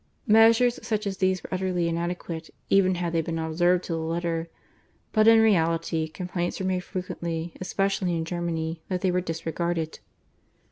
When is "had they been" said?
2.95-3.37